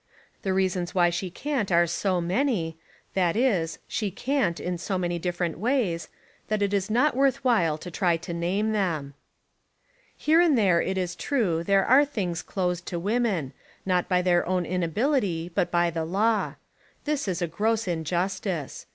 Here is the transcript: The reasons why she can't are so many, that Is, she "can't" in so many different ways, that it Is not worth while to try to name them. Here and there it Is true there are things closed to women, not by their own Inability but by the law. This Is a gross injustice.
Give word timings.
The 0.41 0.51
reasons 0.51 0.95
why 0.95 1.11
she 1.11 1.29
can't 1.29 1.71
are 1.71 1.85
so 1.85 2.19
many, 2.19 2.75
that 3.13 3.35
Is, 3.35 3.77
she 3.87 4.09
"can't" 4.09 4.59
in 4.59 4.79
so 4.79 4.97
many 4.97 5.19
different 5.19 5.59
ways, 5.59 6.09
that 6.47 6.63
it 6.63 6.73
Is 6.73 6.89
not 6.89 7.15
worth 7.15 7.43
while 7.45 7.77
to 7.77 7.91
try 7.91 8.17
to 8.17 8.33
name 8.33 8.71
them. 8.71 9.13
Here 10.17 10.41
and 10.41 10.57
there 10.57 10.81
it 10.81 10.97
Is 10.97 11.15
true 11.15 11.63
there 11.63 11.85
are 11.85 12.03
things 12.03 12.41
closed 12.41 12.87
to 12.87 12.97
women, 12.99 13.53
not 13.85 14.09
by 14.09 14.23
their 14.23 14.43
own 14.47 14.65
Inability 14.65 15.51
but 15.53 15.69
by 15.69 15.91
the 15.91 16.03
law. 16.05 16.55
This 17.05 17.27
Is 17.27 17.39
a 17.43 17.47
gross 17.47 17.87
injustice. 17.87 18.87